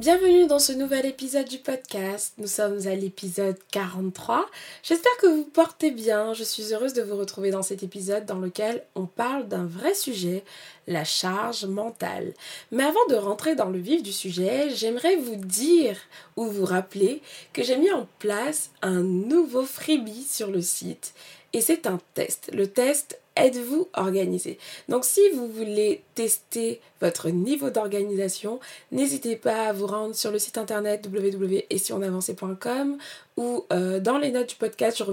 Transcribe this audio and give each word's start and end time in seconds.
Bienvenue 0.00 0.46
dans 0.46 0.58
ce 0.58 0.72
nouvel 0.72 1.04
épisode 1.04 1.46
du 1.46 1.58
podcast. 1.58 2.32
Nous 2.38 2.46
sommes 2.46 2.86
à 2.86 2.94
l'épisode 2.94 3.58
43. 3.70 4.46
J'espère 4.82 5.14
que 5.20 5.26
vous 5.26 5.44
portez 5.44 5.90
bien. 5.90 6.32
Je 6.32 6.42
suis 6.42 6.72
heureuse 6.72 6.94
de 6.94 7.02
vous 7.02 7.18
retrouver 7.18 7.50
dans 7.50 7.60
cet 7.60 7.82
épisode 7.82 8.24
dans 8.24 8.38
lequel 8.38 8.82
on 8.94 9.04
parle 9.04 9.46
d'un 9.46 9.66
vrai 9.66 9.92
sujet, 9.92 10.42
la 10.86 11.04
charge 11.04 11.66
mentale. 11.66 12.32
Mais 12.72 12.84
avant 12.84 13.04
de 13.10 13.14
rentrer 13.14 13.54
dans 13.54 13.68
le 13.68 13.78
vif 13.78 14.02
du 14.02 14.10
sujet, 14.10 14.70
j'aimerais 14.70 15.16
vous 15.16 15.36
dire 15.36 15.98
ou 16.34 16.46
vous 16.46 16.64
rappeler 16.64 17.20
que 17.52 17.62
j'ai 17.62 17.76
mis 17.76 17.92
en 17.92 18.08
place 18.20 18.70
un 18.80 19.02
nouveau 19.02 19.64
freebie 19.64 20.24
sur 20.26 20.50
le 20.50 20.62
site. 20.62 21.12
Et 21.52 21.60
c'est 21.60 21.86
un 21.86 22.00
test. 22.14 22.50
Le 22.54 22.68
test 22.68 23.20
êtes-vous 23.44 23.88
organisé? 23.94 24.58
Donc 24.88 25.04
si 25.04 25.20
vous 25.30 25.48
voulez 25.48 26.02
tester 26.14 26.80
votre 27.00 27.30
niveau 27.30 27.70
d'organisation, 27.70 28.60
n'hésitez 28.92 29.36
pas 29.36 29.68
à 29.68 29.72
vous 29.72 29.86
rendre 29.86 30.14
sur 30.14 30.30
le 30.30 30.38
site 30.38 30.58
internet 30.58 31.06
www.essionavançait.com 31.06 32.98
ou 33.36 33.64
euh, 33.72 34.00
dans 34.00 34.18
les 34.18 34.30
notes 34.30 34.50
du 34.50 34.56
podcast, 34.56 34.98
je, 34.98 35.04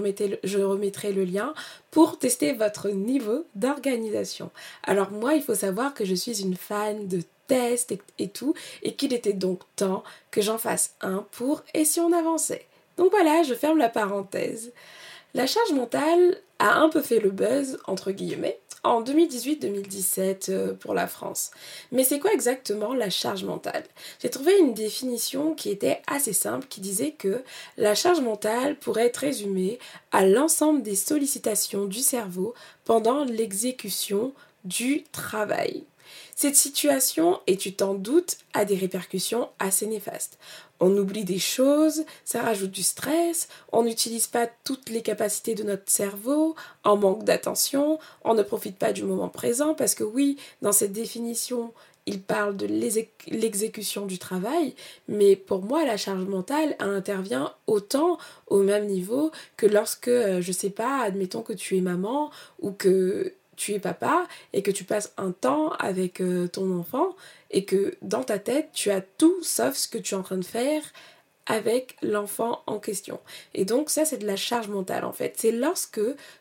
je 0.44 0.58
remettrai 0.58 1.12
le 1.12 1.24
lien 1.24 1.54
pour 1.90 2.18
tester 2.18 2.52
votre 2.52 2.90
niveau 2.90 3.44
d'organisation. 3.54 4.50
Alors 4.82 5.10
moi, 5.10 5.34
il 5.34 5.42
faut 5.42 5.54
savoir 5.54 5.94
que 5.94 6.04
je 6.04 6.14
suis 6.14 6.42
une 6.42 6.56
fan 6.56 7.08
de 7.08 7.22
tests 7.48 7.94
et, 8.18 8.28
tout, 8.28 8.54
et 8.82 8.94
qu'il 8.94 9.12
était 9.12 9.32
donc 9.32 9.60
temps 9.74 10.04
que 10.30 10.40
j'en 10.40 10.58
fasse 10.58 10.94
un 11.00 11.26
pour 11.32 11.64
Et 11.74 11.84
si 11.84 11.98
on 11.98 12.12
avançait 12.12 12.66
Donc 12.96 13.10
voilà, 13.10 13.42
je 13.42 13.54
ferme 13.54 13.78
la 13.78 13.88
parenthèse. 13.88 14.72
La 15.34 15.46
charge 15.46 15.72
mentale 15.72 16.38
a 16.58 16.78
un 16.78 16.88
peu 16.88 17.02
fait 17.02 17.20
le 17.20 17.30
buzz, 17.30 17.78
entre 17.86 18.12
guillemets, 18.12 18.58
en 18.82 19.02
2018-2017 19.02 20.50
euh, 20.50 20.74
pour 20.74 20.94
la 20.94 21.06
France. 21.06 21.50
Mais 21.92 22.02
c'est 22.02 22.18
quoi 22.18 22.32
exactement 22.32 22.94
la 22.94 23.10
charge 23.10 23.44
mentale? 23.44 23.84
J'ai 24.22 24.30
trouvé 24.30 24.58
une 24.58 24.72
définition 24.72 25.54
qui 25.54 25.70
était 25.70 26.00
assez 26.06 26.32
simple, 26.32 26.66
qui 26.68 26.80
disait 26.80 27.12
que 27.12 27.42
la 27.76 27.94
charge 27.94 28.20
mentale 28.20 28.78
pourrait 28.78 29.06
être 29.06 29.18
résumée 29.18 29.78
à 30.12 30.24
l'ensemble 30.24 30.82
des 30.82 30.96
sollicitations 30.96 31.84
du 31.84 32.00
cerveau 32.00 32.54
pendant 32.84 33.24
l'exécution 33.24 34.32
du 34.64 35.04
travail. 35.12 35.84
Cette 36.40 36.54
situation, 36.54 37.40
et 37.48 37.56
tu 37.56 37.74
t'en 37.74 37.94
doutes, 37.94 38.36
a 38.54 38.64
des 38.64 38.76
répercussions 38.76 39.48
assez 39.58 39.88
néfastes. 39.88 40.38
On 40.78 40.96
oublie 40.96 41.24
des 41.24 41.40
choses, 41.40 42.04
ça 42.24 42.42
rajoute 42.42 42.70
du 42.70 42.84
stress, 42.84 43.48
on 43.72 43.82
n'utilise 43.82 44.28
pas 44.28 44.48
toutes 44.62 44.88
les 44.88 45.02
capacités 45.02 45.56
de 45.56 45.64
notre 45.64 45.90
cerveau, 45.90 46.54
on 46.84 46.96
manque 46.96 47.24
d'attention, 47.24 47.98
on 48.22 48.34
ne 48.34 48.44
profite 48.44 48.76
pas 48.76 48.92
du 48.92 49.02
moment 49.02 49.28
présent 49.28 49.74
parce 49.74 49.96
que 49.96 50.04
oui, 50.04 50.36
dans 50.62 50.70
cette 50.70 50.92
définition, 50.92 51.72
il 52.06 52.22
parle 52.22 52.56
de 52.56 52.66
l'exécution 52.66 54.06
du 54.06 54.20
travail, 54.20 54.76
mais 55.08 55.34
pour 55.34 55.62
moi, 55.62 55.84
la 55.84 55.96
charge 55.96 56.24
mentale 56.24 56.76
intervient 56.78 57.52
autant 57.66 58.16
au 58.46 58.62
même 58.62 58.86
niveau 58.86 59.32
que 59.56 59.66
lorsque, 59.66 60.06
euh, 60.06 60.40
je 60.40 60.52
sais 60.52 60.70
pas, 60.70 61.02
admettons 61.02 61.42
que 61.42 61.52
tu 61.52 61.76
es 61.76 61.80
maman 61.80 62.30
ou 62.60 62.70
que 62.70 63.34
tu 63.58 63.74
es 63.74 63.78
papa 63.78 64.26
et 64.54 64.62
que 64.62 64.70
tu 64.70 64.84
passes 64.84 65.12
un 65.18 65.32
temps 65.32 65.72
avec 65.72 66.22
euh, 66.22 66.48
ton 66.48 66.78
enfant 66.78 67.14
et 67.50 67.64
que 67.64 67.96
dans 68.00 68.22
ta 68.22 68.38
tête, 68.38 68.70
tu 68.72 68.90
as 68.90 69.02
tout 69.02 69.42
sauf 69.42 69.74
ce 69.74 69.88
que 69.88 69.98
tu 69.98 70.14
es 70.14 70.16
en 70.16 70.22
train 70.22 70.38
de 70.38 70.44
faire 70.44 70.82
avec 71.46 71.96
l'enfant 72.02 72.62
en 72.66 72.78
question. 72.78 73.20
Et 73.54 73.64
donc 73.64 73.88
ça, 73.90 74.04
c'est 74.04 74.18
de 74.18 74.26
la 74.26 74.36
charge 74.36 74.68
mentale 74.68 75.04
en 75.04 75.12
fait. 75.12 75.34
C'est 75.36 75.50
lorsque 75.50 76.00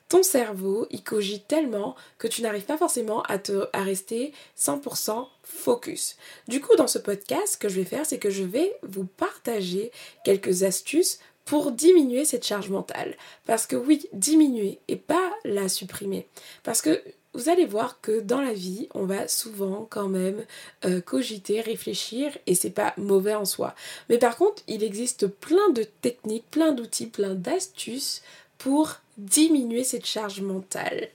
ton 0.09 0.21
cerveau, 0.21 0.85
il 0.91 1.03
cogite 1.03 1.47
tellement 1.47 1.95
que 2.17 2.27
tu 2.27 2.41
n'arrives 2.41 2.65
pas 2.65 2.77
forcément 2.77 3.23
à, 3.23 3.37
à 3.73 3.83
rester 3.83 4.33
100% 4.59 5.27
focus. 5.43 6.17
Du 6.47 6.61
coup, 6.61 6.75
dans 6.75 6.87
ce 6.87 6.99
podcast, 6.99 7.53
ce 7.53 7.57
que 7.57 7.69
je 7.69 7.75
vais 7.75 7.85
faire, 7.85 8.05
c'est 8.05 8.19
que 8.19 8.29
je 8.29 8.43
vais 8.43 8.75
vous 8.83 9.05
partager 9.05 9.91
quelques 10.25 10.63
astuces 10.63 11.19
pour 11.47 11.71
diminuer 11.71 12.25
cette 12.25 12.45
charge 12.45 12.69
mentale. 12.69 13.15
Parce 13.45 13.65
que 13.65 13.77
oui, 13.77 14.07
diminuer 14.13 14.79
et 14.89 14.97
pas 14.97 15.31
la 15.45 15.69
supprimer. 15.69 16.27
Parce 16.63 16.81
que 16.81 17.01
vous 17.33 17.49
allez 17.49 17.65
voir 17.65 18.01
que 18.01 18.19
dans 18.19 18.41
la 18.41 18.53
vie, 18.53 18.89
on 18.93 19.05
va 19.05 19.27
souvent 19.29 19.87
quand 19.89 20.09
même 20.09 20.45
euh, 20.85 20.99
cogiter, 20.99 21.61
réfléchir 21.61 22.37
et 22.47 22.53
c'est 22.53 22.69
pas 22.69 22.93
mauvais 22.97 23.33
en 23.33 23.45
soi. 23.45 23.75
Mais 24.09 24.17
par 24.17 24.35
contre, 24.35 24.61
il 24.67 24.83
existe 24.83 25.27
plein 25.27 25.69
de 25.69 25.83
techniques, 25.83 26.49
plein 26.51 26.73
d'outils, 26.73 27.07
plein 27.07 27.33
d'astuces 27.33 28.23
pour 28.57 28.95
diminuer 29.17 29.85
cette 29.85 30.05
charge 30.05 30.41
mentale. 30.41 31.07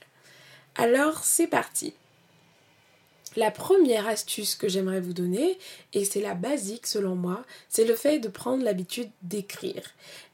Alors, 0.76 1.24
c'est 1.24 1.46
parti. 1.46 1.92
La 3.36 3.50
première 3.50 4.06
astuce 4.08 4.54
que 4.54 4.68
j'aimerais 4.68 5.00
vous 5.00 5.14
donner, 5.14 5.58
et 5.92 6.04
c'est 6.04 6.20
la 6.20 6.34
basique 6.34 6.86
selon 6.86 7.14
moi, 7.14 7.42
c'est 7.68 7.86
le 7.86 7.94
fait 7.94 8.18
de 8.18 8.28
prendre 8.28 8.64
l'habitude 8.64 9.10
d'écrire. 9.22 9.82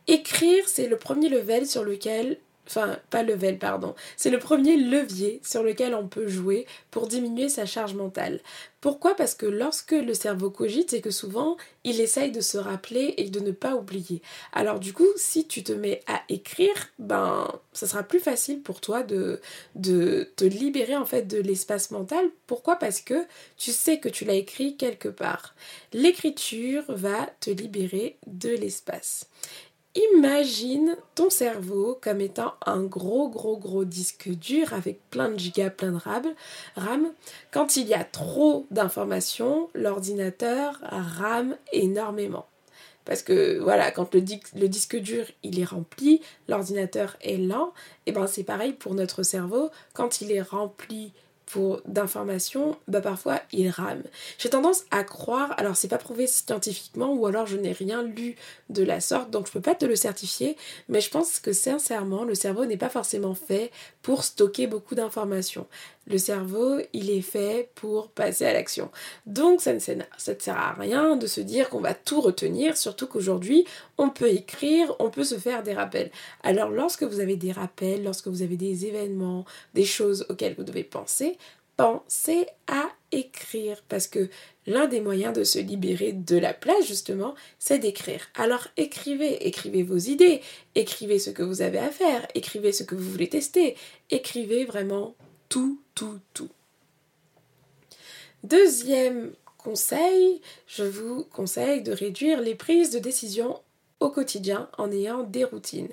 Écrire, 0.06 0.68
c'est 0.68 0.88
le 0.88 0.96
premier 0.96 1.28
level 1.28 1.66
sur 1.66 1.84
lequel 1.84 2.38
enfin 2.68 2.98
pas 3.10 3.22
level 3.22 3.58
pardon, 3.58 3.94
c'est 4.16 4.30
le 4.30 4.38
premier 4.38 4.76
levier 4.76 5.40
sur 5.42 5.62
lequel 5.62 5.94
on 5.94 6.06
peut 6.06 6.28
jouer 6.28 6.66
pour 6.90 7.06
diminuer 7.08 7.48
sa 7.48 7.66
charge 7.66 7.94
mentale. 7.94 8.40
Pourquoi? 8.80 9.16
Parce 9.16 9.34
que 9.34 9.46
lorsque 9.46 9.90
le 9.90 10.14
cerveau 10.14 10.50
cogite, 10.50 10.90
c'est 10.90 11.00
que 11.00 11.10
souvent 11.10 11.56
il 11.82 12.00
essaye 12.00 12.30
de 12.30 12.40
se 12.40 12.58
rappeler 12.58 13.14
et 13.16 13.28
de 13.28 13.40
ne 13.40 13.50
pas 13.50 13.74
oublier. 13.74 14.22
Alors 14.52 14.78
du 14.78 14.92
coup, 14.92 15.08
si 15.16 15.48
tu 15.48 15.64
te 15.64 15.72
mets 15.72 16.00
à 16.06 16.22
écrire, 16.28 16.88
ben 17.00 17.48
ça 17.72 17.88
sera 17.88 18.04
plus 18.04 18.20
facile 18.20 18.62
pour 18.62 18.80
toi 18.80 19.02
de, 19.02 19.40
de 19.74 20.30
te 20.36 20.44
libérer 20.44 20.96
en 20.96 21.06
fait 21.06 21.22
de 21.22 21.38
l'espace 21.38 21.90
mental. 21.90 22.30
Pourquoi? 22.46 22.76
Parce 22.76 23.00
que 23.00 23.26
tu 23.56 23.72
sais 23.72 23.98
que 23.98 24.08
tu 24.08 24.24
l'as 24.24 24.34
écrit 24.34 24.76
quelque 24.76 25.08
part. 25.08 25.54
L'écriture 25.92 26.84
va 26.88 27.26
te 27.40 27.50
libérer 27.50 28.16
de 28.26 28.50
l'espace. 28.50 29.26
Imagine 29.94 30.96
ton 31.14 31.30
cerveau 31.30 31.98
comme 32.00 32.20
étant 32.20 32.54
un 32.66 32.82
gros 32.82 33.28
gros 33.28 33.56
gros 33.56 33.84
disque 33.84 34.28
dur 34.28 34.72
avec 34.72 35.00
plein 35.10 35.30
de 35.30 35.38
gigas, 35.38 35.70
plein 35.70 35.92
de 35.92 35.98
RAM. 36.76 37.12
Quand 37.50 37.76
il 37.76 37.88
y 37.88 37.94
a 37.94 38.04
trop 38.04 38.66
d'informations, 38.70 39.70
l'ordinateur 39.74 40.78
rame 40.82 41.56
énormément. 41.72 42.46
Parce 43.08 43.22
que 43.22 43.58
voilà, 43.58 43.90
quand 43.90 44.14
le, 44.14 44.20
disque 44.20 44.96
dur 44.96 45.24
il 45.42 45.58
est 45.58 45.64
rempli, 45.64 46.20
l'ordinateur 46.46 47.16
est 47.22 47.38
lent, 47.38 47.72
et 48.04 48.12
ben 48.12 48.26
c'est 48.26 48.44
pareil 48.44 48.74
pour 48.74 48.94
notre 48.94 49.22
cerveau. 49.22 49.70
Quand 49.94 50.20
il 50.20 50.30
est 50.30 50.42
rempli 50.42 51.14
pour 51.48 51.80
d'informations, 51.86 52.76
bah 52.88 53.00
parfois 53.00 53.40
il 53.52 53.70
rame. 53.70 54.02
J'ai 54.36 54.50
tendance 54.50 54.84
à 54.90 55.02
croire, 55.02 55.54
alors 55.56 55.76
c'est 55.76 55.88
pas 55.88 55.96
prouvé 55.96 56.26
scientifiquement 56.26 57.14
ou 57.14 57.26
alors 57.26 57.46
je 57.46 57.56
n'ai 57.56 57.72
rien 57.72 58.02
lu 58.02 58.36
de 58.68 58.82
la 58.82 59.00
sorte, 59.00 59.30
donc 59.30 59.46
je 59.46 59.52
peux 59.52 59.60
pas 59.62 59.74
te 59.74 59.86
le 59.86 59.96
certifier, 59.96 60.56
mais 60.88 61.00
je 61.00 61.10
pense 61.10 61.40
que 61.40 61.54
sincèrement 61.54 62.24
le 62.24 62.34
cerveau 62.34 62.66
n'est 62.66 62.76
pas 62.76 62.90
forcément 62.90 63.34
fait 63.34 63.70
pour 64.08 64.24
stocker 64.24 64.66
beaucoup 64.66 64.94
d'informations. 64.94 65.66
Le 66.06 66.16
cerveau, 66.16 66.78
il 66.94 67.10
est 67.10 67.20
fait 67.20 67.68
pour 67.74 68.08
passer 68.08 68.46
à 68.46 68.54
l'action. 68.54 68.90
Donc 69.26 69.60
ça 69.60 69.74
ne, 69.74 69.78
sert 69.78 70.56
à 70.56 70.72
rien 70.72 71.16
de 71.16 71.26
se 71.26 71.42
dire 71.42 71.68
qu'on 71.68 71.82
va 71.82 71.92
tout 71.92 72.22
retenir, 72.22 72.78
surtout 72.78 73.06
qu'aujourd'hui, 73.06 73.66
on 73.98 74.08
peut 74.08 74.30
écrire, 74.30 74.96
on 74.98 75.10
peut 75.10 75.24
se 75.24 75.34
faire 75.34 75.62
des 75.62 75.74
rappels. 75.74 76.10
Alors 76.42 76.70
lorsque 76.70 77.02
vous 77.02 77.20
avez 77.20 77.36
des 77.36 77.52
rappels, 77.52 78.02
lorsque 78.02 78.28
vous 78.28 78.40
avez 78.40 78.56
des 78.56 78.86
événements, 78.86 79.44
des 79.74 79.84
choses 79.84 80.24
auxquelles 80.30 80.54
vous 80.56 80.64
devez 80.64 80.84
penser, 80.84 81.36
pensez 81.78 82.48
à 82.66 82.90
écrire 83.12 83.82
parce 83.88 84.08
que 84.08 84.28
l'un 84.66 84.88
des 84.88 85.00
moyens 85.00 85.32
de 85.32 85.44
se 85.44 85.60
libérer 85.60 86.12
de 86.12 86.36
la 86.36 86.52
place 86.52 86.86
justement, 86.86 87.34
c'est 87.60 87.78
d'écrire. 87.78 88.28
Alors 88.34 88.66
écrivez, 88.76 89.46
écrivez 89.46 89.84
vos 89.84 89.96
idées, 89.96 90.42
écrivez 90.74 91.20
ce 91.20 91.30
que 91.30 91.44
vous 91.44 91.62
avez 91.62 91.78
à 91.78 91.90
faire, 91.90 92.26
écrivez 92.34 92.72
ce 92.72 92.82
que 92.82 92.96
vous 92.96 93.10
voulez 93.10 93.28
tester, 93.28 93.76
écrivez 94.10 94.64
vraiment 94.64 95.14
tout, 95.48 95.80
tout, 95.94 96.18
tout. 96.34 96.50
Deuxième 98.42 99.32
conseil, 99.56 100.42
je 100.66 100.84
vous 100.84 101.24
conseille 101.32 101.82
de 101.82 101.92
réduire 101.92 102.40
les 102.40 102.56
prises 102.56 102.90
de 102.90 102.98
décision 102.98 103.60
au 104.00 104.10
quotidien 104.10 104.68
en 104.78 104.90
ayant 104.92 105.22
des 105.22 105.44
routines. 105.44 105.88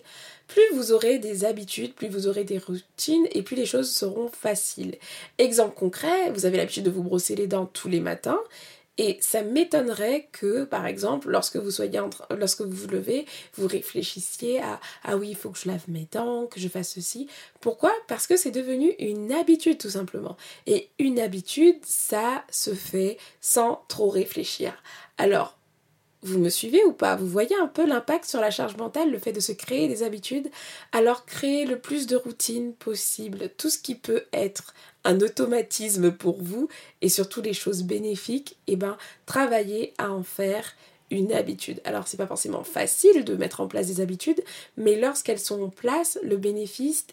Plus 0.47 0.63
vous 0.73 0.91
aurez 0.91 1.17
des 1.17 1.43
habitudes, 1.45 1.93
plus 1.93 2.07
vous 2.07 2.27
aurez 2.27 2.43
des 2.43 2.59
routines 2.59 3.27
et 3.31 3.41
plus 3.41 3.55
les 3.55 3.65
choses 3.65 3.91
seront 3.91 4.29
faciles. 4.29 4.95
Exemple 5.37 5.75
concret, 5.75 6.31
vous 6.31 6.45
avez 6.45 6.57
l'habitude 6.57 6.83
de 6.85 6.91
vous 6.91 7.03
brosser 7.03 7.35
les 7.35 7.47
dents 7.47 7.65
tous 7.65 7.87
les 7.87 7.99
matins 7.99 8.39
Et 8.97 9.17
ça 9.21 9.41
m'étonnerait 9.41 10.29
que, 10.31 10.63
par 10.63 10.85
exemple, 10.85 11.29
lorsque 11.29 11.57
vous 11.57 11.71
soyez 11.71 11.99
en 11.99 12.09
train, 12.09 12.25
lorsque 12.37 12.61
vous 12.61 12.71
vous 12.71 12.87
levez, 12.87 13.25
vous 13.55 13.67
réfléchissiez 13.67 14.61
à 14.61 14.79
ah 15.03 15.17
oui, 15.17 15.29
il 15.31 15.35
faut 15.35 15.49
que 15.49 15.59
je 15.59 15.67
lave 15.67 15.83
mes 15.89 16.07
dents, 16.11 16.45
que 16.45 16.59
je 16.59 16.67
fasse 16.69 16.93
ceci. 16.93 17.27
Pourquoi? 17.59 17.91
Parce 18.07 18.27
que 18.27 18.37
c'est 18.37 18.51
devenu 18.51 18.93
une 18.99 19.31
habitude 19.33 19.79
tout 19.79 19.89
simplement. 19.89 20.37
Et 20.67 20.89
une 20.99 21.19
habitude, 21.19 21.77
ça 21.83 22.45
se 22.51 22.73
fait 22.73 23.17
sans 23.41 23.83
trop 23.89 24.09
réfléchir. 24.09 24.81
Alors, 25.17 25.54
vous 26.25 26.39
me 26.39 26.49
suivez 26.49 26.83
ou 26.83 26.91
pas? 26.91 27.15
Vous 27.15 27.27
voyez 27.27 27.55
un 27.55 27.67
peu 27.67 27.85
l'impact 27.85 28.25
sur 28.25 28.41
la 28.41 28.51
charge 28.51 28.77
mentale, 28.77 29.11
le 29.11 29.19
fait 29.19 29.31
de 29.31 29.39
se 29.39 29.51
créer 29.51 29.87
des 29.87 30.03
habitudes? 30.03 30.49
Alors 30.91 31.25
créez 31.25 31.65
le 31.65 31.79
plus 31.79 32.07
de 32.07 32.15
routines 32.15 32.73
possible, 32.73 33.49
tout 33.57 33.69
ce 33.69 33.77
qui 33.77 33.95
peut 33.95 34.23
être 34.33 34.73
un 35.03 35.19
automatisme 35.21 36.11
pour 36.11 36.41
vous 36.41 36.67
et 37.01 37.09
surtout 37.09 37.41
les 37.41 37.53
choses 37.53 37.83
bénéfiques, 37.83 38.57
et 38.67 38.73
eh 38.73 38.75
ben 38.75 38.97
travaillez 39.25 39.93
à 39.97 40.11
en 40.11 40.23
faire 40.23 40.73
une 41.11 41.31
habitude. 41.31 41.79
Alors 41.85 42.07
c'est 42.07 42.17
pas 42.17 42.27
forcément 42.27 42.63
facile 42.63 43.23
de 43.23 43.35
mettre 43.35 43.61
en 43.61 43.67
place 43.67 43.87
des 43.87 44.01
habitudes, 44.01 44.43
mais 44.77 44.99
lorsqu'elles 44.99 45.39
sont 45.39 45.61
en 45.61 45.69
place, 45.69 46.17
le 46.23 46.37
bénéfice, 46.37 47.05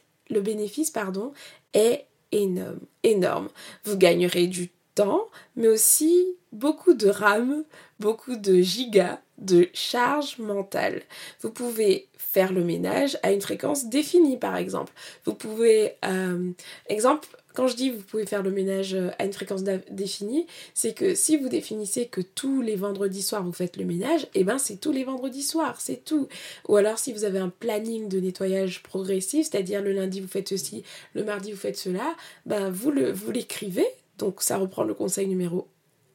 est 1.74 2.06
énorme, 2.32 2.80
énorme. 3.02 3.48
Vous 3.84 3.96
gagnerez 3.96 4.46
du 4.46 4.70
temps, 4.94 5.28
mais 5.56 5.68
aussi 5.68 6.26
beaucoup 6.52 6.94
de 6.94 7.08
RAM, 7.08 7.64
beaucoup 8.00 8.36
de 8.36 8.60
gigas 8.60 9.20
de 9.38 9.68
charge 9.72 10.38
mentale. 10.38 11.02
Vous 11.40 11.50
pouvez 11.50 12.08
faire 12.16 12.52
le 12.52 12.64
ménage 12.64 13.18
à 13.22 13.32
une 13.32 13.40
fréquence 13.40 13.86
définie 13.86 14.38
par 14.38 14.56
exemple. 14.56 14.92
Vous 15.24 15.34
pouvez, 15.34 15.96
euh, 16.04 16.50
exemple, 16.88 17.28
quand 17.54 17.68
je 17.68 17.76
dis 17.76 17.90
vous 17.90 18.02
pouvez 18.02 18.24
faire 18.24 18.42
le 18.42 18.50
ménage 18.50 18.96
à 19.18 19.24
une 19.24 19.32
fréquence 19.32 19.62
définie, 19.90 20.46
c'est 20.72 20.94
que 20.94 21.14
si 21.14 21.36
vous 21.36 21.48
définissez 21.48 22.06
que 22.06 22.20
tous 22.20 22.62
les 22.62 22.76
vendredis 22.76 23.22
soirs 23.22 23.42
vous 23.42 23.52
faites 23.52 23.76
le 23.76 23.84
ménage, 23.84 24.22
et 24.34 24.40
eh 24.40 24.44
ben 24.44 24.58
c'est 24.58 24.76
tous 24.76 24.92
les 24.92 25.04
vendredis 25.04 25.42
soirs, 25.42 25.80
c'est 25.80 26.04
tout. 26.04 26.28
Ou 26.68 26.76
alors 26.76 26.98
si 26.98 27.12
vous 27.12 27.24
avez 27.24 27.38
un 27.38 27.50
planning 27.50 28.08
de 28.08 28.20
nettoyage 28.20 28.82
progressif, 28.82 29.48
c'est-à-dire 29.50 29.82
le 29.82 29.92
lundi 29.92 30.20
vous 30.20 30.28
faites 30.28 30.48
ceci, 30.48 30.84
le 31.14 31.24
mardi 31.24 31.52
vous 31.52 31.58
faites 31.58 31.76
cela, 31.76 32.14
ben 32.46 32.70
vous 32.70 32.90
l'écrivez, 33.30 33.86
donc 34.22 34.40
ça 34.40 34.56
reprend 34.56 34.84
le 34.84 34.94
conseil 34.94 35.26
numéro 35.26 35.66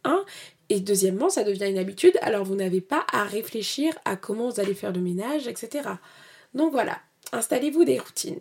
1 0.05 0.23
et 0.69 0.79
deuxièmement, 0.79 1.29
ça 1.29 1.43
devient 1.43 1.69
une 1.69 1.77
habitude, 1.77 2.17
alors 2.21 2.45
vous 2.45 2.55
n'avez 2.55 2.79
pas 2.79 3.05
à 3.11 3.25
réfléchir 3.25 3.93
à 4.05 4.15
comment 4.15 4.49
vous 4.49 4.61
allez 4.61 4.73
faire 4.73 4.93
le 4.93 5.01
ménage, 5.01 5.47
etc. 5.47 5.89
Donc 6.53 6.71
voilà, 6.71 6.99
installez-vous 7.33 7.83
des 7.83 7.99
routines. 7.99 8.39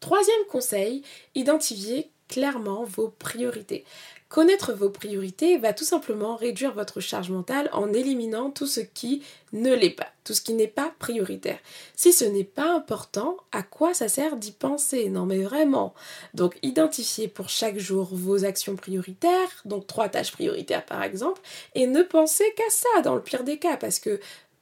Troisième 0.00 0.44
conseil, 0.50 1.02
identifiez 1.36 2.10
clairement 2.28 2.82
vos 2.82 3.08
priorités. 3.08 3.84
Connaître 4.34 4.72
vos 4.72 4.90
priorités 4.90 5.58
va 5.58 5.72
tout 5.72 5.84
simplement 5.84 6.34
réduire 6.34 6.74
votre 6.74 6.98
charge 6.98 7.30
mentale 7.30 7.70
en 7.72 7.92
éliminant 7.92 8.50
tout 8.50 8.66
ce 8.66 8.80
qui 8.80 9.22
ne 9.52 9.72
l'est 9.72 9.90
pas, 9.90 10.08
tout 10.24 10.34
ce 10.34 10.40
qui 10.40 10.54
n'est 10.54 10.66
pas 10.66 10.92
prioritaire. 10.98 11.60
Si 11.94 12.12
ce 12.12 12.24
n'est 12.24 12.42
pas 12.42 12.74
important, 12.74 13.36
à 13.52 13.62
quoi 13.62 13.94
ça 13.94 14.08
sert 14.08 14.36
d'y 14.36 14.50
penser? 14.50 15.08
Non 15.08 15.24
mais 15.24 15.38
vraiment. 15.38 15.94
Donc 16.34 16.58
identifiez 16.62 17.28
pour 17.28 17.48
chaque 17.48 17.78
jour 17.78 18.08
vos 18.10 18.44
actions 18.44 18.74
prioritaires, 18.74 19.62
donc 19.66 19.86
trois 19.86 20.08
tâches 20.08 20.32
prioritaires 20.32 20.84
par 20.84 21.04
exemple, 21.04 21.40
et 21.76 21.86
ne 21.86 22.02
pensez 22.02 22.52
qu'à 22.56 22.70
ça 22.70 23.02
dans 23.04 23.14
le 23.14 23.22
pire 23.22 23.44
des 23.44 23.58
cas, 23.58 23.76
parce 23.76 24.00
que 24.00 24.18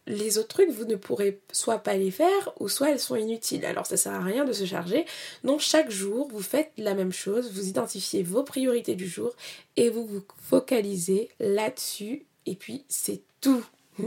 les 0.07 0.39
autres 0.39 0.49
trucs, 0.49 0.71
vous 0.71 0.85
ne 0.85 0.97
pourrez 0.97 1.41
soit 1.53 1.79
pas 1.79 1.95
les 1.95 2.11
faire, 2.11 2.53
ou 2.59 2.69
soit 2.69 2.91
elles 2.91 3.01
sont 3.01 3.17
inutiles. 3.17 3.65
Alors 3.65 3.87
ça 3.87 3.97
sert 3.97 4.13
à 4.13 4.21
rien 4.21 4.45
de 4.45 4.53
se 4.53 4.65
charger. 4.65 5.07
Donc 5.45 5.61
chaque 5.61 5.91
jour, 5.91 6.29
vous 6.29 6.43
faites 6.43 6.73
la 6.77 6.95
même 6.95 7.13
chose, 7.13 7.53
vous 7.53 7.69
identifiez 7.69 8.23
vos 8.23 8.43
priorités 8.43 8.95
du 8.95 9.07
jour 9.07 9.35
et 9.77 9.91
vous 9.91 10.05
vous 10.07 10.23
focalisez 10.43 11.31
là-dessus. 11.39 12.27
Et 12.47 12.57
puis 12.57 12.85
c'est 12.89 13.23
tout. 13.41 13.65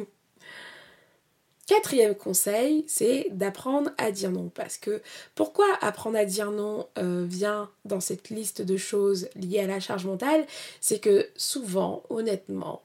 Quatrième 1.67 2.13
conseil, 2.13 2.83
c'est 2.87 3.27
d'apprendre 3.31 3.89
à 3.97 4.11
dire 4.11 4.31
non. 4.31 4.49
Parce 4.53 4.77
que 4.77 5.01
pourquoi 5.33 5.65
apprendre 5.81 6.17
à 6.17 6.25
dire 6.25 6.51
non 6.51 6.87
euh, 6.99 7.25
vient 7.27 7.71
dans 7.85 8.01
cette 8.01 8.29
liste 8.29 8.61
de 8.61 8.77
choses 8.77 9.29
liées 9.35 9.61
à 9.61 9.67
la 9.67 9.79
charge 9.79 10.05
mentale? 10.05 10.45
C'est 10.79 10.99
que 10.99 11.27
souvent, 11.35 12.03
honnêtement, 12.11 12.83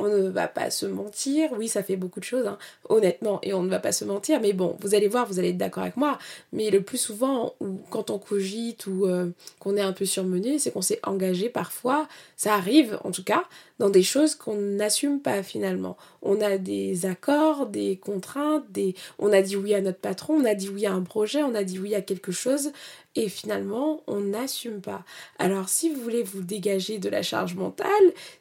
on 0.00 0.08
ne 0.08 0.28
va 0.28 0.48
pas 0.48 0.70
se 0.70 0.86
mentir. 0.86 1.50
Oui, 1.56 1.68
ça 1.68 1.82
fait 1.82 1.96
beaucoup 1.96 2.20
de 2.20 2.24
choses, 2.24 2.46
hein, 2.46 2.58
honnêtement, 2.88 3.38
et 3.42 3.54
on 3.54 3.62
ne 3.62 3.68
va 3.68 3.78
pas 3.78 3.92
se 3.92 4.04
mentir. 4.04 4.40
Mais 4.40 4.52
bon, 4.52 4.76
vous 4.80 4.94
allez 4.94 5.08
voir, 5.08 5.26
vous 5.26 5.38
allez 5.38 5.50
être 5.50 5.58
d'accord 5.58 5.82
avec 5.82 5.96
moi. 5.96 6.18
Mais 6.52 6.70
le 6.70 6.82
plus 6.82 6.98
souvent, 6.98 7.54
quand 7.90 8.10
on 8.10 8.18
cogite 8.18 8.86
ou 8.86 9.06
euh, 9.06 9.30
qu'on 9.58 9.76
est 9.76 9.82
un 9.82 9.92
peu 9.92 10.04
surmené, 10.04 10.58
c'est 10.58 10.70
qu'on 10.70 10.82
s'est 10.82 11.00
engagé 11.04 11.48
parfois, 11.48 12.08
ça 12.36 12.54
arrive 12.54 12.98
en 13.04 13.10
tout 13.10 13.24
cas, 13.24 13.44
dans 13.80 13.88
des 13.88 14.02
choses 14.02 14.34
qu'on 14.34 14.56
n'assume 14.56 15.20
pas 15.20 15.42
finalement. 15.42 15.96
On 16.20 16.42
a 16.42 16.58
des 16.58 17.06
accords, 17.06 17.66
des 17.66 17.96
contraintes, 17.96 18.70
des... 18.70 18.94
on 19.18 19.32
a 19.32 19.40
dit 19.40 19.56
oui 19.56 19.74
à 19.74 19.80
notre 19.80 19.98
patron, 19.98 20.34
on 20.34 20.44
a 20.44 20.54
dit 20.54 20.68
oui 20.68 20.84
à 20.84 20.92
un 20.92 21.00
projet, 21.00 21.42
on 21.42 21.54
a 21.54 21.64
dit 21.64 21.78
oui 21.78 21.94
à 21.94 22.02
quelque 22.02 22.30
chose, 22.30 22.72
et 23.16 23.30
finalement 23.30 24.02
on 24.06 24.20
n'assume 24.20 24.82
pas. 24.82 25.02
Alors 25.38 25.70
si 25.70 25.88
vous 25.88 26.02
voulez 26.02 26.22
vous 26.22 26.42
dégager 26.42 26.98
de 26.98 27.08
la 27.08 27.22
charge 27.22 27.54
mentale, 27.54 27.88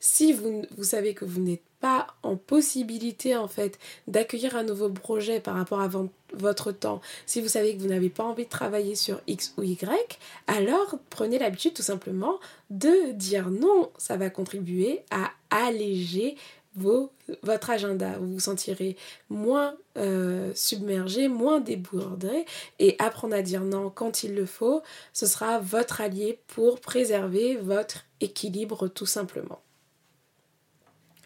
si 0.02 0.34
vous, 0.34 0.64
vous 0.78 0.84
savez 0.84 1.14
que 1.14 1.24
vous 1.24 1.40
n'êtes 1.40 1.64
pas 1.80 2.08
en 2.24 2.36
possibilité 2.36 3.36
en 3.36 3.48
fait 3.48 3.80
d'accueillir 4.08 4.56
un 4.56 4.64
nouveau 4.64 4.90
projet 4.90 5.40
par 5.40 5.56
rapport 5.56 5.82
à 5.82 5.90
votre 6.34 6.72
temps, 6.72 7.02
si 7.26 7.42
vous 7.42 7.48
savez 7.48 7.76
que 7.76 7.82
vous 7.82 7.88
n'avez 7.88 8.10
pas 8.10 8.24
envie 8.24 8.46
de 8.46 8.50
travailler 8.50 8.96
sur 8.96 9.22
X 9.28 9.54
ou 9.58 9.64
Y, 9.64 10.20
alors 10.48 10.98
prenez 11.10 11.40
l'habitude 11.40 11.74
tout 11.74 11.82
simplement 11.82 12.40
de 12.70 13.12
dire 13.14 13.50
non. 13.50 13.90
Ça 13.98 14.18
va 14.18 14.30
contribuer 14.30 15.02
à 15.12 15.32
alléger 15.50 16.36
votre 16.76 17.70
agenda. 17.70 18.18
Vous 18.20 18.34
vous 18.34 18.40
sentirez 18.40 18.96
moins 19.30 19.76
euh, 19.98 20.52
submergé, 20.56 21.28
moins 21.28 21.60
débordé 21.60 22.46
et 22.80 22.96
apprendre 23.00 23.36
à 23.36 23.42
dire 23.42 23.62
non 23.62 23.90
quand 23.90 24.24
il 24.24 24.36
le 24.36 24.46
faut, 24.46 24.82
ce 25.14 25.26
sera 25.26 25.60
votre 25.60 26.02
allié 26.02 26.40
pour 26.48 26.80
préserver 26.80 27.58
votre 27.58 28.06
équilibre 28.22 28.88
tout 28.88 29.06
simplement. 29.06 29.62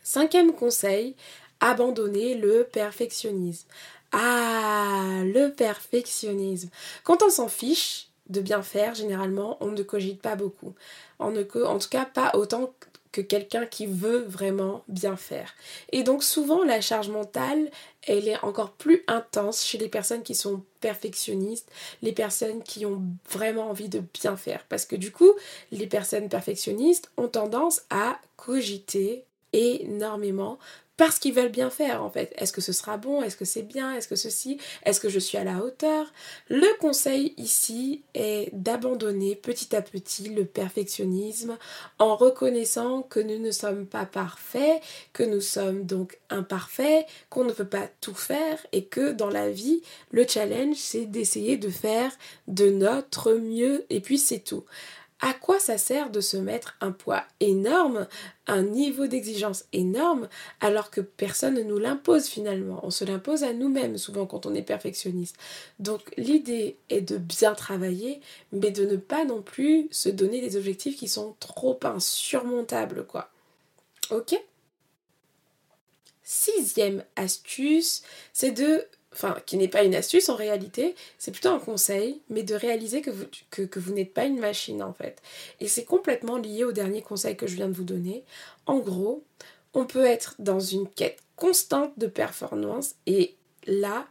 Cinquième 0.04 0.54
conseil, 0.54 1.16
abandonner 1.60 2.36
le 2.36 2.66
perfectionnisme. 2.66 3.68
Ah, 4.12 5.22
le 5.24 5.50
perfectionnisme. 5.50 6.70
Quand 7.04 7.24
on 7.24 7.30
s'en 7.30 7.48
fiche 7.48 8.10
de 8.30 8.42
bien 8.42 8.62
faire, 8.62 8.94
généralement, 8.94 9.58
on 9.62 9.72
ne 9.72 9.84
cogite 9.84 10.22
pas 10.22 10.36
beaucoup. 10.36 10.76
En, 11.20 11.32
tout 11.34 11.90
cas, 11.90 12.06
pas 12.06 12.32
autant 12.36 12.74
que 13.12 13.22
quelqu'un 13.22 13.66
qui 13.66 13.86
veut 13.86 14.24
vraiment 14.24 14.84
bien 14.88 15.16
faire. 15.16 15.54
Et 15.92 16.04
donc 16.04 16.24
souvent 16.24 16.64
la 16.64 16.82
charge 16.82 17.10
mentale, 17.10 17.70
elle 18.02 18.28
est 18.28 18.44
encore 18.44 18.72
plus 18.72 19.04
intense 19.08 19.64
chez 19.64 19.78
les 19.78 19.88
personnes 19.88 20.24
qui 20.24 20.36
sont 20.36 20.64
perfectionnistes, 20.82 21.72
les 22.02 22.12
personnes 22.12 22.64
qui 22.64 22.86
ont 22.86 23.04
vraiment 23.30 23.70
envie 23.70 23.88
de 23.88 24.04
bien 24.20 24.36
faire. 24.36 24.66
Parce 24.68 24.86
que 24.86 24.96
du 24.96 25.12
coup, 25.12 25.32
les 25.72 25.88
personnes 25.88 26.28
perfectionnistes 26.28 27.12
ont 27.18 27.28
tendance 27.28 27.84
à 27.92 28.20
cogiter 28.36 29.26
énormément 29.54 30.60
parce 30.98 31.18
qu'ils 31.18 31.34
veulent 31.34 31.50
bien 31.50 31.70
faire 31.70 32.04
en 32.04 32.10
fait. 32.10 32.34
Est-ce 32.38 32.54
que 32.54 32.62
ce 32.62 32.72
sera 32.72 32.98
bon? 32.98 33.24
Est-ce 33.24 33.36
que 33.36 33.46
c'est 33.46 33.64
bien? 33.64 33.96
Est-ce 33.96 34.08
que 34.08 34.16
ceci? 34.16 34.60
Est-ce 34.86 35.00
que 35.00 35.10
je 35.10 35.20
suis 35.20 35.38
à 35.38 35.44
la 35.44 35.64
hauteur? 35.64 36.14
Le 36.50 36.80
conseil 36.80 37.34
ici 37.38 38.04
est 38.14 38.50
d'abandonner 38.54 39.36
petit 39.36 39.76
à 39.76 39.82
petit 39.82 40.30
le 40.30 40.46
perfectionnisme 40.46 41.58
en 42.00 42.16
reconnaissant 42.16 43.02
que 43.02 43.20
nous 43.20 43.40
ne 43.40 43.52
sommes 43.52 43.88
pas 43.88 44.06
parfaits, 44.06 44.82
que 45.14 45.24
nous 45.24 45.42
sommes 45.42 45.84
donc 45.86 46.20
imparfaits, 46.30 47.08
qu'on 47.30 47.44
ne 47.44 47.54
peut 47.54 47.66
pas 47.66 47.90
tout 48.02 48.16
faire 48.16 48.60
et 48.72 48.86
que 48.86 49.12
dans 49.12 49.30
la 49.30 49.50
vie, 49.50 49.82
le 50.12 50.28
challenge 50.28 50.78
c'est 50.78 51.06
d'essayer 51.06 51.58
de 51.58 51.70
faire 51.70 52.12
de 52.48 52.70
notre 52.70 53.34
mieux 53.34 53.86
et 53.90 54.00
puis 54.00 54.18
c'est 54.18 54.40
tout 54.40 54.64
à 55.26 55.34
quoi 55.34 55.58
ça 55.58 55.78
sert 55.78 56.10
de 56.10 56.20
se 56.20 56.36
mettre 56.36 56.76
un 56.82 56.92
poids 56.92 57.24
énorme, 57.40 58.08
un 58.46 58.62
niveau 58.62 59.08
d'exigence 59.08 59.64
énorme, 59.72 60.28
alors 60.60 60.92
que 60.92 61.00
personne 61.00 61.54
ne 61.54 61.64
nous 61.64 61.78
l'impose 61.78 62.26
finalement? 62.26 62.82
On 62.84 62.92
se 62.92 63.06
l'impose 63.06 63.44
à 63.46 63.54
nous-mêmes 63.54 63.98
souvent 63.98 64.26
quand 64.26 64.46
on 64.46 64.54
est 64.54 64.62
perfectionniste. 64.62 65.38
Donc 65.80 66.14
l'idée 66.18 66.76
est 66.90 67.00
de 67.00 67.18
bien 67.18 67.54
travailler, 67.54 68.20
mais 68.52 68.72
de 68.72 68.86
ne 68.86 68.98
pas 68.98 69.24
non 69.24 69.42
plus 69.42 69.88
se 69.92 70.10
donner 70.10 70.42
des 70.42 70.58
objectifs 70.58 70.98
qui 70.98 71.08
sont 71.08 71.38
trop 71.40 71.80
insurmontables, 71.84 73.08
quoi. 73.08 73.32
Ok? 74.12 74.38
Sixième 76.22 77.06
astuce, 77.16 78.04
c'est 78.34 78.52
de 78.52 78.86
enfin 79.14 79.38
qui 79.46 79.58
n'est 79.58 79.68
pas 79.68 79.84
une 79.84 79.96
astuce 79.96 80.30
en 80.30 80.36
réalité, 80.36 80.96
c'est 81.18 81.32
plutôt 81.32 81.50
un 81.50 81.60
conseil, 81.60 82.22
mais 82.30 82.44
de 82.44 82.56
réaliser 82.56 83.02
que 83.02 83.12
vous, 83.12 83.26
que, 83.50 83.80
vous 83.80 83.94
n'êtes 83.94 84.14
pas 84.14 84.26
une 84.26 84.40
machine 84.40 84.84
en 84.84 84.94
fait. 84.94 85.22
Et 85.60 85.68
c'est 85.68 85.86
complètement 85.86 86.38
lié 86.38 86.64
au 86.64 86.72
dernier 86.72 87.02
conseil 87.02 87.38
que 87.38 87.48
je 87.48 87.56
viens 87.56 87.68
de 87.68 87.74
vous 87.74 87.84
donner. 87.84 88.24
En 88.66 88.80
gros, 88.80 89.24
on 89.74 89.86
peut 89.86 90.06
être 90.06 90.36
dans 90.40 90.60
une 90.60 90.88
quête 90.88 91.20
constante 91.36 91.98
de 91.98 92.08
performance 92.08 92.96
et 93.06 93.36
là, 93.66 94.08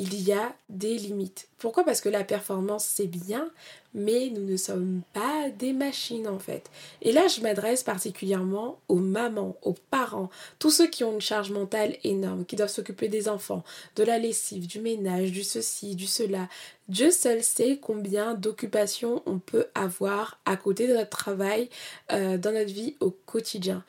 il 0.00 0.26
y 0.26 0.32
a 0.32 0.54
des 0.70 0.96
limites. 0.96 1.48
Pourquoi? 1.58 1.84
Parce 1.84 2.00
que 2.00 2.08
la 2.08 2.24
performance, 2.24 2.86
c'est 2.86 3.06
bien, 3.06 3.50
mais 3.92 4.30
nous 4.30 4.46
ne 4.46 4.56
sommes 4.56 5.02
pas 5.12 5.50
des 5.50 5.74
machines 5.74 6.26
en 6.26 6.38
fait. 6.38 6.70
Et 7.02 7.12
là, 7.12 7.28
je 7.28 7.42
m'adresse 7.42 7.82
particulièrement 7.82 8.78
aux 8.88 8.96
mamans, 8.96 9.56
aux 9.60 9.74
parents, 9.90 10.30
tous 10.58 10.70
ceux 10.70 10.86
qui 10.86 11.04
ont 11.04 11.12
une 11.12 11.20
charge 11.20 11.50
mentale 11.50 11.98
énorme, 12.02 12.46
qui 12.46 12.56
doivent 12.56 12.70
s'occuper 12.70 13.08
des 13.08 13.28
enfants, 13.28 13.62
de 13.96 14.02
la 14.02 14.18
lessive, 14.18 14.66
du 14.66 14.80
ménage, 14.80 15.32
du 15.32 15.42
ceci, 15.42 15.96
du 15.96 16.06
cela. 16.06 16.48
Dieu 16.88 17.10
seul 17.10 17.42
sait 17.42 17.78
combien 17.78 18.32
d'occupations 18.32 19.22
on 19.26 19.38
peut 19.38 19.66
avoir 19.74 20.40
à 20.46 20.56
côté 20.56 20.88
de 20.88 20.94
notre 20.94 21.10
travail, 21.10 21.68
euh, 22.10 22.38
dans 22.38 22.52
notre 22.52 22.72
vie 22.72 22.96
au 23.00 23.10
quotidien. 23.10 23.84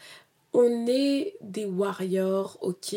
On 0.53 0.85
est 0.87 1.37
des 1.39 1.63
warriors, 1.63 2.57
ok, 2.59 2.95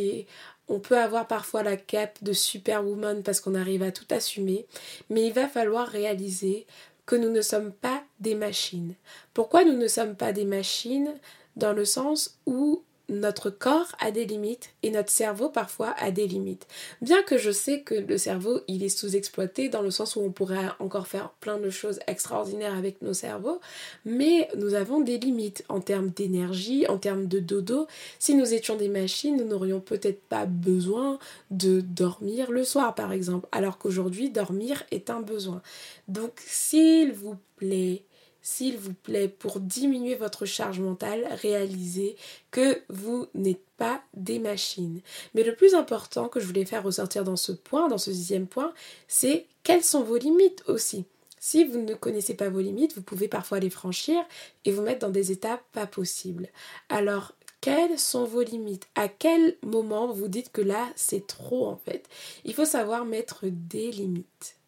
on 0.69 0.81
peut 0.81 0.99
avoir 0.99 1.27
parfois 1.27 1.63
la 1.63 1.77
cape 1.77 2.23
de 2.23 2.33
superwoman 2.33 3.23
parce 3.23 3.41
qu'on 3.41 3.55
arrive 3.55 3.83
à 3.83 3.93
tout 3.93 4.07
assumer, 4.11 4.67
mais 5.11 5.27
il 5.27 5.33
va 5.33 5.49
falloir 5.49 5.87
réaliser 5.89 6.67
que 7.07 7.17
nous 7.17 7.31
ne 7.31 7.43
sommes 7.43 7.73
pas 7.73 8.03
des 8.21 8.35
machines. 8.35 8.95
Pourquoi 9.35 9.65
nous 9.65 9.77
ne 9.77 9.89
sommes 9.89 10.17
pas 10.17 10.33
des 10.33 10.45
machines? 10.45 11.15
Dans 11.57 11.73
le 11.73 11.85
sens 11.85 12.39
où 12.47 12.83
notre 13.15 13.51
corps 13.51 13.95
a 14.01 14.11
des 14.11 14.25
limites 14.25 14.71
et 14.83 14.91
notre 14.91 15.11
cerveau 15.11 15.49
parfois 15.49 15.95
a 15.99 16.11
des 16.11 16.27
limites. 16.27 16.67
Bien 17.01 17.23
que 17.23 17.39
je 17.39 17.51
sais 17.51 17.81
que 17.81 17.95
le 17.95 18.19
cerveau, 18.19 18.61
il 18.69 18.83
est 18.83 18.89
sous-exploité 18.89 19.69
dans 19.69 19.83
le 19.83 19.91
sens 19.91 20.17
où 20.17 20.21
on 20.21 20.31
pourrait 20.31 20.69
encore 20.79 21.07
faire 21.07 21.31
plein 21.41 21.59
de 21.59 21.71
choses 21.71 22.01
extraordinaires 22.07 22.77
avec 22.77 23.03
nos 23.03 23.15
cerveaux, 23.15 23.61
mais 24.05 24.49
nous 24.57 24.75
avons 24.75 25.01
des 25.01 25.19
limites 25.19 25.65
en 25.69 25.81
termes 25.81 26.11
d'énergie, 26.11 26.87
en 26.89 26.99
termes 26.99 27.27
de 27.27 27.41
dodo. 27.41 27.87
Si 28.19 28.35
nous 28.35 28.53
étions 28.53 28.77
des 28.77 28.89
machines, 28.89 29.37
nous 29.37 29.47
n'aurions 29.47 29.81
peut-être 29.81 30.23
pas 30.23 30.47
besoin 30.47 31.19
de 31.51 31.81
dormir 31.81 32.51
le 32.51 32.65
soir 32.65 32.95
par 32.95 33.13
exemple, 33.13 33.49
alors 33.53 33.79
qu'aujourd'hui, 33.79 34.31
dormir 34.31 34.85
est 34.91 35.11
un 35.11 35.21
besoin. 35.21 35.63
Donc 36.09 36.33
s'il 36.47 37.13
vous 37.13 37.37
plaît, 37.57 38.03
s'il 38.45 38.77
vous 38.77 38.93
plaît, 38.93 39.27
pour 39.29 39.59
diminuer 39.59 40.15
votre 40.15 40.45
charge 40.45 40.79
mentale, 40.79 41.27
réalisez 41.41 42.15
que 42.51 42.83
vous 42.91 43.27
n'êtes 43.33 43.65
pas 43.79 44.03
des 44.13 44.39
machines. 44.39 45.01
Mais 45.35 45.43
le 45.43 45.57
plus 45.57 45.75
important 45.75 46.29
que 46.29 46.41
je 46.41 46.47
voulais 46.47 46.67
faire 46.67 46.83
ressortir 46.83 47.25
dans 47.25 47.37
ce 47.37 47.53
point, 47.53 47.89
dans 47.89 47.99
ce 47.99 48.11
dixième 48.11 48.47
point, 48.47 48.75
c'est 49.09 49.47
quelles 49.63 49.83
sont 49.83 50.03
vos 50.03 50.19
limites 50.19 50.63
aussi. 50.69 51.07
Si 51.41 51.65
vous 51.65 51.81
ne 51.81 51.95
connaissez 51.95 52.35
pas 52.35 52.51
vos 52.51 52.61
limites, 52.61 52.95
vous 52.95 53.03
pouvez 53.03 53.29
parfois 53.29 53.61
les 53.61 53.71
franchir 53.71 54.23
et 54.67 54.73
vous 54.73 54.83
mettre 54.83 55.01
dans 55.01 55.11
des 55.11 55.33
états 55.33 55.63
pas 55.73 55.87
possibles. 55.87 56.49
Alors, 56.91 57.33
quelles 57.63 57.99
sont 57.99 58.25
vos 58.25 58.43
limites? 58.43 58.89
À 58.95 59.09
quel 59.09 59.57
moment 59.63 60.13
vous 60.13 60.29
dites 60.29 60.53
que 60.53 60.61
là, 60.61 60.87
c'est 60.97 61.27
trop 61.27 61.67
en 61.67 61.79
fait? 61.79 62.11
Il 62.45 62.53
faut 62.53 62.67
savoir 62.67 63.07
mettre 63.07 63.47
des 63.47 63.91
limites. 63.91 64.59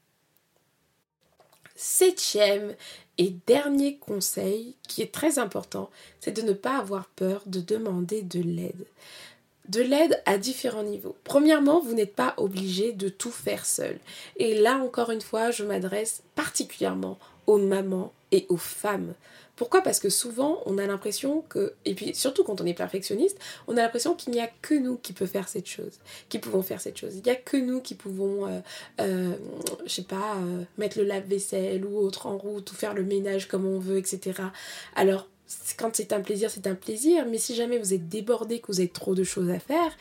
Septième 1.74 2.74
et 3.18 3.34
dernier 3.46 3.96
conseil 3.96 4.74
qui 4.88 5.02
est 5.02 5.12
très 5.12 5.38
important, 5.38 5.90
c'est 6.20 6.36
de 6.36 6.42
ne 6.42 6.52
pas 6.52 6.78
avoir 6.78 7.06
peur 7.06 7.42
de 7.46 7.60
demander 7.60 8.22
de 8.22 8.40
l'aide. 8.40 8.86
De 9.68 9.80
l'aide 9.80 10.22
à 10.26 10.38
différents 10.38 10.84
niveaux. 10.84 11.16
Premièrement, 11.24 11.80
vous 11.80 11.94
n'êtes 11.94 12.14
pas 12.14 12.34
obligé 12.36 12.92
de 12.92 13.08
tout 13.08 13.32
faire 13.32 13.66
seul. 13.66 13.98
Et 14.36 14.54
là, 14.54 14.76
encore 14.76 15.10
une 15.10 15.20
fois, 15.20 15.50
je 15.50 15.64
m'adresse 15.64 16.22
particulièrement 16.34 17.18
aux 17.46 17.58
mamans 17.58 18.12
et 18.32 18.46
aux 18.48 18.56
femmes. 18.56 19.14
Pourquoi? 19.56 19.80
Parce 19.80 20.00
que 20.00 20.10
souvent, 20.10 20.60
on 20.66 20.76
a 20.76 20.86
l'impression 20.86 21.42
que, 21.48 21.72
et 21.86 21.94
puis 21.94 22.14
surtout 22.14 22.44
quand 22.44 22.60
on 22.60 22.66
est 22.66 22.74
perfectionniste, 22.74 23.38
on 23.66 23.76
a 23.78 23.82
l'impression 23.82 24.14
qu'il 24.14 24.32
n'y 24.34 24.40
a 24.40 24.50
que 24.60 24.74
nous 24.74 24.96
qui 24.98 25.14
pouvons 25.14 25.30
faire 25.30 25.48
cette 25.48 25.66
chose, 25.66 25.98
qui 26.28 26.38
pouvons 26.38 26.62
faire 26.62 26.80
cette 26.80 26.98
chose. 26.98 27.16
Il 27.16 27.22
n'y 27.22 27.30
a 27.30 27.36
que 27.36 27.56
nous 27.56 27.80
qui 27.80 27.94
pouvons, 27.94 28.46
euh, 28.46 28.60
euh, 29.00 29.32
je 29.86 29.92
sais 29.92 30.02
pas, 30.02 30.36
euh, 30.36 30.62
mettre 30.76 30.98
le 30.98 31.04
lave-vaisselle 31.04 31.86
ou 31.86 31.96
autre 31.96 32.26
en 32.26 32.36
route, 32.36 32.70
ou 32.70 32.74
faire 32.74 32.92
le 32.92 33.02
ménage 33.02 33.48
comme 33.48 33.64
on 33.64 33.78
veut, 33.78 33.96
etc. 33.96 34.42
Alors, 34.94 35.26
quand 35.78 35.94
c'est 35.94 36.12
un 36.12 36.20
plaisir, 36.20 36.50
c'est 36.50 36.66
un 36.66 36.74
plaisir, 36.74 37.24
mais 37.28 37.38
si 37.38 37.54
jamais 37.54 37.78
vous 37.78 37.94
êtes 37.94 38.08
débordé, 38.08 38.60
que 38.60 38.66
vous 38.68 38.80
avez 38.80 38.88
trop 38.88 39.14
de 39.14 39.24
choses 39.24 39.50
à 39.50 39.58
faire, 39.58 39.92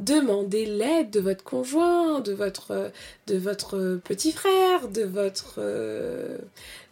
demandez 0.00 0.64
l'aide 0.64 1.10
de 1.10 1.20
votre 1.20 1.44
conjoint, 1.44 2.20
de 2.20 2.32
votre, 2.32 2.92
de 3.26 3.36
votre 3.36 4.00
petit 4.04 4.32
frère, 4.32 4.88
de 4.88 5.02
votre... 5.02 5.60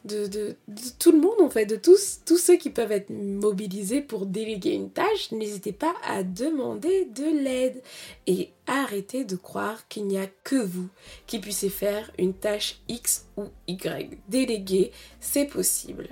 De, 0.04 0.26
de, 0.26 0.56
tout 0.98 1.12
le 1.12 1.20
monde 1.20 1.40
en 1.40 1.48
fait, 1.48 1.64
de 1.64 1.76
tous, 1.76 2.22
tous 2.26 2.36
ceux 2.36 2.56
qui 2.56 2.70
peuvent 2.70 2.90
être 2.90 3.10
mobilisés 3.10 4.00
pour 4.00 4.26
déléguer 4.26 4.72
une 4.72 4.90
tâche, 4.90 5.30
n'hésitez 5.30 5.70
pas 5.70 5.94
à 6.04 6.24
demander 6.24 7.04
de 7.14 7.44
l'aide 7.44 7.80
et 8.26 8.50
arrêtez 8.66 9.22
de 9.22 9.36
croire 9.36 9.86
qu'il 9.86 10.08
n'y 10.08 10.18
a 10.18 10.26
que 10.42 10.56
vous 10.56 10.88
qui 11.28 11.38
puissiez 11.38 11.68
faire 11.68 12.10
une 12.18 12.34
tâche 12.34 12.80
X 12.88 13.26
ou 13.36 13.44
Y. 13.68 14.18
Déléguer, 14.28 14.90
c'est 15.20 15.46
possible. 15.46 16.08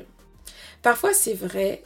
Parfois 0.82 1.12
c'est 1.12 1.34
vrai 1.34 1.82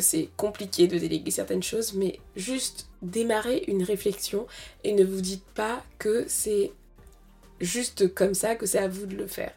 c'est 0.00 0.28
compliqué 0.36 0.86
de 0.86 0.98
déléguer 0.98 1.30
certaines 1.30 1.62
choses, 1.62 1.94
mais 1.94 2.18
juste 2.36 2.88
démarrer 3.02 3.64
une 3.68 3.82
réflexion 3.82 4.46
et 4.82 4.92
ne 4.92 5.04
vous 5.04 5.20
dites 5.20 5.44
pas 5.54 5.82
que 5.98 6.24
c'est 6.28 6.72
juste 7.60 8.12
comme 8.14 8.34
ça, 8.34 8.56
que 8.56 8.66
c'est 8.66 8.78
à 8.78 8.88
vous 8.88 9.06
de 9.06 9.16
le 9.16 9.26
faire. 9.26 9.52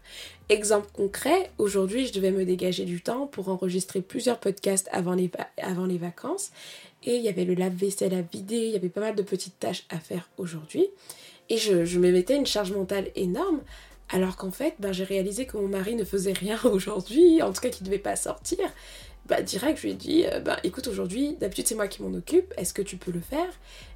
Exemple 0.50 0.88
concret, 0.94 1.52
aujourd'hui 1.58 2.08
je 2.08 2.14
devais 2.14 2.32
me 2.32 2.46
dégager 2.46 2.86
du 2.86 3.02
temps 3.02 3.28
pour 3.28 3.50
enregistrer 3.50 4.02
plusieurs 4.02 4.40
podcasts 4.40 4.88
avant 4.92 5.14
les, 5.14 5.30
avant 5.62 5.86
les 5.86 5.98
vacances 5.98 6.52
et 7.04 7.16
il 7.16 7.22
y 7.22 7.30
avait 7.30 7.44
le 7.44 7.54
lave-vaisselle 7.54 8.14
à 8.14 8.22
vider, 8.22 8.58
il 8.58 8.72
y 8.72 8.76
avait 8.76 8.90
pas 8.90 9.02
mal 9.02 9.16
de 9.16 9.24
petites 9.24 9.60
tâches 9.60 9.86
à 9.90 10.00
faire 10.00 10.30
aujourd'hui 10.38 10.88
et 11.50 11.58
je, 11.58 11.86
je 11.86 12.00
me 12.00 12.12
mettais 12.12 12.38
une 12.38 12.46
charge 12.46 12.72
mentale 12.72 13.10
énorme 13.16 13.62
alors 14.10 14.38
qu'en 14.38 14.52
fait 14.52 14.76
ben, 14.80 14.92
j'ai 14.92 15.04
réalisé 15.04 15.46
que 15.46 15.58
mon 15.58 15.68
mari 15.68 15.96
ne 15.96 16.04
faisait 16.04 16.34
rien 16.34 16.60
aujourd'hui, 16.64 17.42
en 17.42 17.52
tout 17.52 17.62
cas 17.62 17.70
qu'il 17.70 17.84
ne 17.84 17.90
devait 17.90 18.02
pas 18.02 18.16
sortir. 18.16 18.60
Bah 19.28 19.42
direct 19.42 19.78
je 19.80 19.84
lui 19.84 19.92
ai 19.92 19.96
dit 19.96 20.26
euh, 20.26 20.40
bah 20.40 20.58
écoute 20.64 20.88
aujourd'hui 20.88 21.36
d'habitude 21.36 21.68
c'est 21.68 21.76
moi 21.76 21.90
qui 21.90 22.02
m'en 22.02 22.14
occupe 22.14 22.54
est-ce 22.56 22.74
que 22.74 22.82
tu 22.82 22.96
peux 22.96 23.12
le 23.12 23.20
faire? 23.20 23.50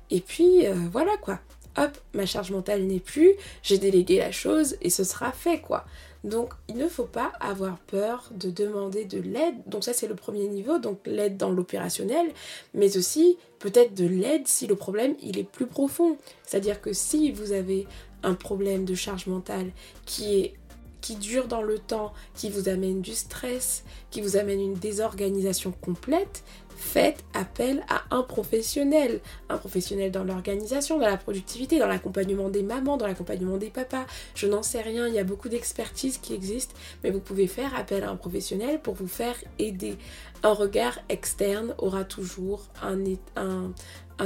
Et 0.10 0.20
puis 0.20 0.68
euh, 0.68 0.76
voilà 0.92 1.16
quoi. 1.18 1.40
Hop 1.78 1.98
ma 2.14 2.26
charge 2.26 2.52
mentale 2.52 2.84
n'est 2.84 3.00
plus 3.00 3.32
j'ai 3.64 3.78
délégué 3.78 4.20
la 4.20 4.34
chose 4.34 4.76
et 4.82 4.90
ce 4.90 5.06
sera 5.06 5.32
fait 5.32 5.62
quoi. 5.62 5.86
Donc 6.26 6.54
il 6.68 6.76
ne 6.76 6.88
faut 6.90 7.06
pas 7.06 7.32
avoir 7.40 7.78
peur 7.80 8.30
de 8.36 8.52
demander 8.52 9.06
de 9.06 9.20
l'aide. 9.20 9.56
Donc 9.68 9.86
ça 9.86 9.94
c'est 9.94 10.08
le 10.08 10.16
premier 10.16 10.50
niveau. 10.50 10.80
Donc 10.80 11.00
l'aide 11.06 11.38
dans 11.38 11.50
l'opérationnel 11.50 12.28
mais 12.74 12.98
aussi 12.98 13.38
peut-être 13.60 13.94
de 13.94 14.06
l'aide 14.06 14.50
si 14.50 14.68
le 14.68 14.76
problème 14.76 15.16
il 15.22 15.40
est 15.40 15.50
plus 15.50 15.66
profond. 15.66 16.18
C'est 16.44 16.58
à 16.58 16.60
dire 16.60 16.82
que 16.82 16.92
si 16.92 17.32
vous 17.32 17.54
avez 17.54 17.88
un 18.24 18.34
problème 18.34 18.86
de 18.86 18.96
charge 18.96 19.28
mentale 19.28 19.72
qui 20.06 20.40
est 20.40 20.54
qui 21.02 21.16
dure 21.16 21.48
dans 21.48 21.64
le 21.64 21.80
temps, 21.80 22.14
qui 22.36 22.50
vous 22.50 22.70
amène 22.70 23.02
du 23.02 23.14
stress, 23.14 23.84
qui 24.12 24.22
vous 24.22 24.38
amène 24.38 24.62
une 24.62 24.76
désorganisation 24.76 25.72
complète, 25.72 26.44
faites 26.82 27.24
appel 27.34 27.84
à 27.90 28.04
un 28.16 28.24
professionnel. 28.24 29.20
Un 29.50 29.58
professionnel 29.58 30.12
dans 30.12 30.24
l'organisation, 30.24 31.00
dans 31.00 31.08
la 31.08 31.18
productivité, 31.18 31.80
dans 31.80 31.88
l'accompagnement 31.88 32.50
des 32.50 32.64
mamans, 32.64 32.98
dans 32.98 33.08
l'accompagnement 33.08 33.58
des 33.58 33.70
papas. 33.70 34.06
Je 34.36 34.48
n'en 34.48 34.64
sais 34.64 34.82
rien, 34.82 35.08
il 35.08 35.14
y 35.14 35.20
a 35.20 35.24
beaucoup 35.24 35.50
d'expertise 35.50 36.18
qui 36.18 36.34
existent, 36.34 36.74
mais 37.04 37.12
vous 37.12 37.20
pouvez 37.20 37.48
faire 37.48 37.76
appel 37.76 38.04
à 38.04 38.10
un 38.10 38.16
professionnel 38.16 38.82
pour 38.82 38.96
vous 38.96 39.08
faire 39.08 39.36
aider. 39.60 39.98
Un 40.44 40.54
regard 40.54 40.98
externe 41.10 41.76
aura 41.78 42.04
toujours 42.04 42.64
un, 42.82 43.72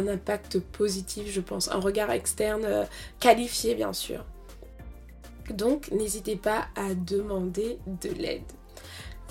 impact 0.07 0.59
positif, 0.59 1.31
je 1.31 1.41
pense. 1.41 1.71
Un 1.71 1.79
regard 1.79 2.11
externe 2.11 2.65
euh, 2.65 2.83
qualifié, 3.19 3.75
bien 3.75 3.93
sûr. 3.93 4.25
Donc 5.49 5.91
n'hésitez 5.91 6.35
pas 6.35 6.65
à 6.75 6.93
demander 6.93 7.77
de 7.85 8.09
l'aide. 8.09 8.41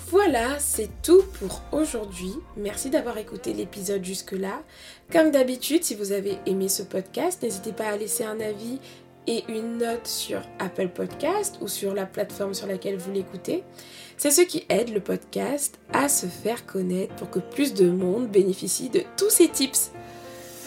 Voilà, 0.09 0.59
c'est 0.59 0.89
tout 1.01 1.23
pour 1.39 1.61
aujourd'hui. 1.71 2.33
Merci 2.57 2.91
d'avoir 2.91 3.17
écouté 3.17 3.53
l'épisode 3.53 4.05
jusque-là. 4.05 4.61
Comme 5.11 5.31
d'habitude, 5.31 5.83
si 5.83 5.95
vous 5.95 6.11
avez 6.11 6.37
aimé 6.45 6.69
ce 6.69 6.83
podcast, 6.83 7.41
n'hésitez 7.41 7.73
pas 7.73 7.87
à 7.87 7.97
laisser 7.97 8.23
un 8.23 8.39
avis 8.39 8.79
et 9.27 9.43
une 9.49 9.79
note 9.79 10.05
sur 10.05 10.41
Apple 10.59 10.89
Podcast 10.89 11.57
ou 11.61 11.67
sur 11.67 11.95
la 11.95 12.05
plateforme 12.05 12.53
sur 12.53 12.67
laquelle 12.67 12.97
vous 12.97 13.11
l'écoutez. 13.11 13.63
C'est 14.17 14.31
ce 14.31 14.41
qui 14.41 14.63
aide 14.69 14.93
le 14.93 14.99
podcast 14.99 15.79
à 15.91 16.07
se 16.07 16.27
faire 16.27 16.67
connaître 16.67 17.15
pour 17.15 17.31
que 17.31 17.39
plus 17.39 17.73
de 17.73 17.89
monde 17.89 18.27
bénéficie 18.27 18.89
de 18.89 19.01
tous 19.17 19.31
ces 19.31 19.47
tips. 19.47 19.91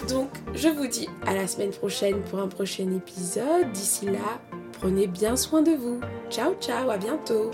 Donc, 0.07 0.31
je 0.55 0.69
vous 0.69 0.87
dis 0.87 1.09
à 1.27 1.35
la 1.35 1.47
semaine 1.47 1.71
prochaine 1.71 2.21
pour 2.23 2.39
un 2.39 2.49
prochain 2.49 2.91
épisode. 2.95 3.73
D'ici 3.73 4.07
là, 4.07 4.41
prenez 4.73 5.07
bien 5.07 5.37
soin 5.37 5.63
de 5.63 5.73
vous. 5.73 6.01
Ciao, 6.31 6.55
ciao, 6.61 6.91
à 6.91 6.97
bientôt. 6.97 7.51